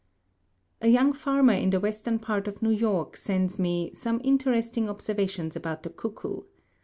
A 0.81 0.87
young 0.87 1.13
farmer 1.13 1.53
in 1.53 1.69
the 1.69 1.79
western 1.79 2.17
part 2.17 2.47
of 2.47 2.63
New 2.63 2.71
York 2.71 3.15
sends 3.15 3.59
me... 3.59 3.91
some 3.93 4.19
interesting 4.23 4.89
observations 4.89 5.55
about 5.55 5.83
the 5.83 5.91
cuckoo. 5.91 6.41